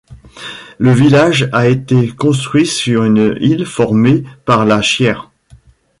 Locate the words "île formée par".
3.39-4.65